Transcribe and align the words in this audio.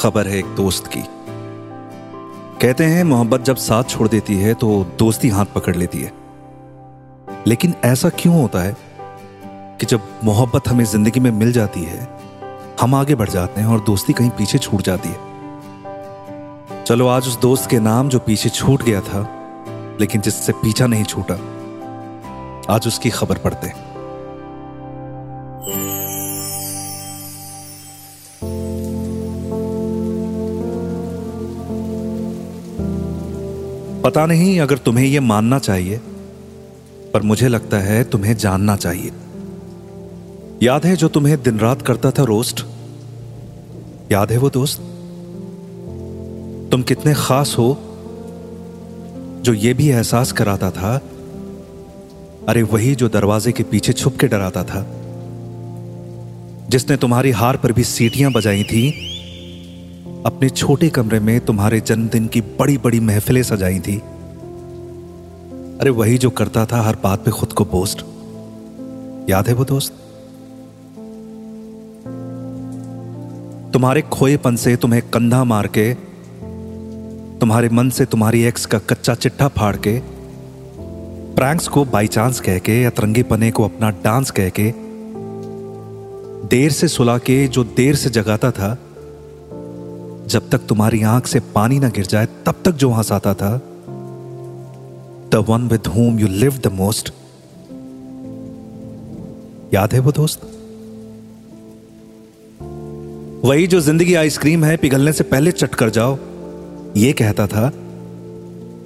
खबर 0.00 0.28
है 0.28 0.38
एक 0.38 0.54
दोस्त 0.56 0.86
की। 0.86 1.02
कहते 2.62 2.84
हैं, 2.84 3.04
मोहब्बत 3.04 3.42
जब 3.42 3.56
साथ 3.56 3.84
छोड़ 3.84 4.08
देती 4.08 4.36
है 4.36 4.54
तो 4.54 4.84
दोस्ती 4.98 5.28
हाथ 5.28 5.46
पकड़ 5.54 5.76
लेती 5.76 5.98
है। 5.98 6.12
लेकिन 7.46 7.74
ऐसा 7.84 8.08
क्यों 8.08 8.40
होता 8.40 8.62
है 8.62 8.76
कि 9.80 9.86
जब 9.86 10.08
मोहब्बत 10.24 10.68
हमें 10.68 10.84
ज़िंदगी 10.84 11.20
में 11.20 11.30
मिल 11.30 11.52
जाती 11.52 11.82
है, 11.82 12.08
हम 12.80 12.94
आगे 12.94 13.14
बढ़ 13.14 13.28
जाते 13.28 13.60
हैं 13.60 13.68
और 13.68 13.80
दोस्ती 13.80 14.12
कहीं 14.12 14.30
पीछे 14.30 14.58
छूट 14.58 14.82
जाती 14.82 15.08
है। 15.08 15.24
चलो, 16.84 17.06
आज 17.08 17.26
उस 17.28 17.40
दोस्त 17.40 17.70
के 17.70 17.78
नाम 17.80 18.08
जो 18.08 18.18
पीछे 18.18 18.48
छूट 18.48 18.82
गया 18.82 19.00
था, 19.00 19.20
लेकिन 20.00 20.20
जिससे 20.20 20.52
पीछा 20.52 20.86
नहीं 20.86 21.04
छूटा, 21.04 21.34
आज 22.74 22.86
उसकी 22.86 23.10
खबर 23.10 23.38
पढ़ते 23.38 23.66
हैं। 23.66 23.84
पता 34.06 34.26
नहीं 34.26 34.60
अगर 34.60 34.78
तुम्हें 34.78 35.06
यह 35.06 35.20
मानना 35.20 35.58
चाहिए, 35.58 36.00
पर 37.14 37.22
मुझे 37.22 37.48
लगता 37.48 37.78
है 37.78 38.04
तुम्हें 38.04 38.36
जानना 38.36 38.76
चाहिए। 38.76 39.10
याद 40.62 40.86
है 40.86 40.96
जो 40.96 41.08
तुम्हें 41.08 41.42
दिन 41.42 41.58
रात 41.58 41.82
करता 41.82 42.10
था 42.10 42.22
रोस्ट? 42.22 42.64
याद 44.12 44.32
है 44.32 44.38
वो 44.38 44.50
दोस्त? 44.50 44.78
तुम 46.70 46.82
कितने 46.82 47.14
खास 47.14 47.54
हो 47.58 47.78
जो 49.42 49.54
ये 49.54 49.74
भी 49.74 49.88
एहसास 49.88 50.32
कराता 50.32 50.70
था, 50.70 50.94
अरे 52.48 52.62
वही 52.62 52.94
जो 52.94 53.08
दरवाजे 53.08 53.52
के 53.52 53.62
पीछे 53.62 53.92
छुप 53.92 54.16
के 54.16 54.26
डराता 54.26 54.64
था, 54.64 54.86
जिसने 56.68 56.96
तुम्हारी 56.96 57.30
हार 57.30 57.56
पर 57.56 57.72
भी 57.72 57.84
सीटियाँ 57.84 58.32
बजाई 58.32 58.62
थी 58.62 59.15
अपने 60.26 60.48
छोटे 60.48 60.88
कमरे 60.88 61.20
में 61.20 61.40
तुम्हारे 61.40 61.80
जन्मदिन 61.80 62.26
की 62.26 62.40
बड़ी 62.40 62.78
बड़ी 62.78 63.00
महफिलें 63.00 63.42
सजाई 63.42 63.78
थी। 63.78 63.96
अरे 65.80 65.90
वही 65.90 66.18
जो 66.18 66.30
करता 66.30 66.66
था 66.66 66.80
हर 66.82 66.96
बात 67.02 67.24
पे 67.24 67.30
खुद 67.30 67.52
को 67.52 67.64
पोस्ट। 67.64 68.00
याद 69.30 69.48
है 69.48 69.54
वो 69.54 69.64
दोस्त? 69.64 69.92
तुम्हारे 73.72 74.02
खोएपन 74.02 74.56
से 74.56 74.76
तुम्हें 74.76 75.02
कंधा 75.10 75.44
मार 75.44 75.66
के, 75.66 75.94
तुम्हारे 77.38 77.68
मन 77.68 77.90
से 77.90 78.04
तुम्हारी 78.04 78.42
एक्स 78.42 78.66
का 78.66 78.78
कच्चा 78.78 79.14
चिट्ठा 79.14 79.48
फाड़ 79.48 79.76
के 79.76 80.00
प्रैंक्स 81.34 81.68
को 81.68 81.84
बाई 81.84 82.06
चांस 82.06 82.40
कह 82.40 82.58
के 82.58 82.82
या 82.82 82.90
तरंगे 82.90 83.22
पने 83.22 83.50
को 83.50 83.64
अपना 83.64 83.90
डांस 83.90 84.30
कह 84.30 84.48
के, 84.48 84.72
देर 86.48 86.70
से 86.70 86.88
सुला 86.88 87.18
के, 87.18 87.48
जो 87.48 87.64
देर 87.64 87.94
से 87.94 88.10
जगाता 88.10 88.50
था 88.50 88.78
जब 90.28 90.48
तक 90.50 90.66
तुम्हारी 90.68 91.02
आँख 91.02 91.26
से 91.26 91.40
पानी 91.54 91.78
ना 91.78 91.88
गिर 91.88 92.06
जाए, 92.06 92.26
तब 92.46 92.54
तक 92.64 92.72
जो 92.72 92.90
हंसाता 92.90 93.34
था 93.34 93.56
the 95.32 95.44
one 95.48 95.68
with 95.68 95.86
whom 95.86 96.18
you 96.18 96.28
live 96.28 96.58
the 96.58 96.72
most 96.72 97.12
याद 99.74 99.92
है 99.92 100.00
वो 100.00 100.12
दोस्त? 100.12 100.40
वही 103.44 103.66
जो 103.66 103.80
ज़िंदगी 103.80 104.14
आइसक्रीम 104.14 104.64
है, 104.64 104.76
पिघलने 104.76 105.12
से 105.12 105.24
पहले 105.24 105.52
चट 105.52 105.74
कर 105.74 105.90
जाओ, 105.90 106.18
ये 106.96 107.12
कहता 107.12 107.46
था, 107.46 107.66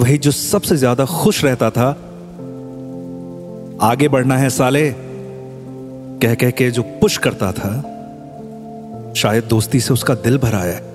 वही 0.00 0.18
जो 0.18 0.30
सबसे 0.30 0.76
ज़्यादा 0.76 1.04
खुश 1.04 1.44
रहता 1.44 1.70
था, 1.70 1.88
आगे 3.82 4.08
बढ़ना 4.08 4.36
है 4.36 4.50
साले 4.50 4.90
कह 6.22 6.34
कह 6.34 6.50
के 6.50 6.70
जो 6.70 6.82
पुश 7.00 7.16
करता 7.18 7.52
था, 7.52 7.74
शायद 9.16 9.44
दोस्ती 9.44 9.80
से 9.80 9.92
उसका 9.94 10.14
दिल 10.14 10.38
भरा 10.38 10.58
है। 10.58 10.91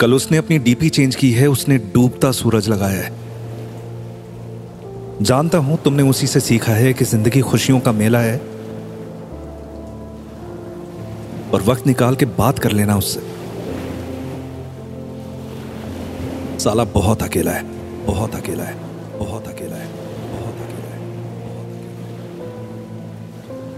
कल 0.00 0.14
उसने 0.14 0.36
अपनी 0.36 0.58
डीपी 0.58 0.88
चेंज 0.88 1.16
की 1.16 1.30
है, 1.32 1.46
उसने 1.46 1.76
डूबता 1.94 2.30
सूरज 2.32 2.68
लगाया 2.68 3.02
है। 3.02 3.10
जानता 5.22 5.58
हूँ 5.58 5.76
तुमने 5.84 6.02
उसी 6.02 6.26
से 6.26 6.40
सीखा 6.40 6.72
है 6.72 6.92
कि 6.92 7.04
ज़िंदगी 7.04 7.40
खुशियों 7.42 7.80
का 7.80 7.92
मेला 7.92 8.18
है 8.18 8.38
और 11.54 11.62
वक्त 11.62 11.86
निकाल 11.86 12.16
के 12.16 12.26
बात 12.38 12.58
कर 12.58 12.72
लेना 12.72 12.96
उससे। 12.96 13.20
साला 16.58 16.84
बहुत 16.94 17.22
अकेला 17.22 17.52
है, 17.52 17.62
बहुत 18.06 18.34
अकेला 18.34 18.64
है, 18.64 18.74
बहुत 19.18 19.48
अकेला 19.48 19.76
है, 19.76 19.88
बहुत 20.32 20.54
अकेला 20.60 20.90
है 20.94 20.98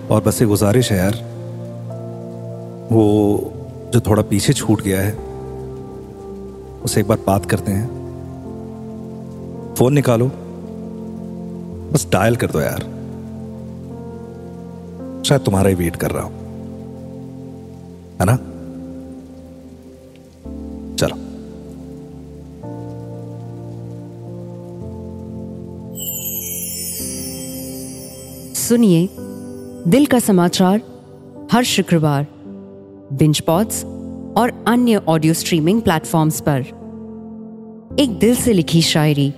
और 0.09 0.23
बस 0.23 0.43
एक 0.43 0.49
गुजारिश 0.49 0.93
है 0.93 0.99
यार, 0.99 1.15
वो 2.93 3.05
जो 3.95 4.01
थोड़ा 4.01 4.23
पीछे 4.23 4.53
छूट 4.53 4.83
गया 4.83 5.01
है 5.01 5.32
उसे 6.85 7.01
एक 7.01 7.09
बार 7.09 7.19
बात 7.27 7.47
करते 7.47 7.73
हैं। 7.73 8.03
फ़ोन 9.75 9.93
निकालो। 9.93 10.31
बस 11.93 12.07
डायल 12.13 12.37
कर 12.37 12.51
दो 12.51 12.61
यार। 12.61 13.03
शायद 15.27 15.41
तुम्हारा 15.41 15.69
ही 15.69 15.75
वेट 15.75 15.97
कर 15.97 16.11
रहा 16.11 16.23
हूँ। 16.23 16.33
है 18.21 18.27
ना? 18.27 18.37
चलो। 20.97 21.17
सुनिए, 28.55 29.09
दिल 29.89 30.07
का 30.07 30.19
समाचार 30.19 30.83
हर 31.53 31.65
शुक्रवार। 31.65 32.27
बिंज 33.13 33.41
पॉड्स 33.41 33.83
और 34.37 34.65
अन्य 34.67 34.97
ऑडियो 35.09 35.35
स्ट्रीमिंग 35.35 35.83
प्लेटफॉर्म्स 35.83 36.41
पर। 36.41 36.65
एक 38.01 38.19
दिल 38.19 38.35
से 38.35 38.53
लिखी 38.53 38.83
शायरी, 38.83 39.29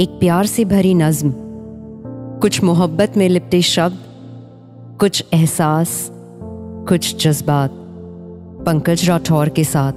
एक 0.00 0.16
प्यार 0.20 0.46
से 0.46 0.64
भरी 0.64 0.94
नज्म, 0.94 1.34
कुछ 2.40 2.62
मोहब्बत 2.64 3.16
में 3.16 3.28
लिपटे 3.28 3.62
शब्द, 3.62 3.98
कुछ 5.00 5.24
एहसास, 5.32 6.10
कुछ 6.88 7.26
जज्बात, 7.26 7.70
पंकज 8.66 9.08
राठौर 9.08 9.48
के 9.48 9.64
साथ। 9.64 9.92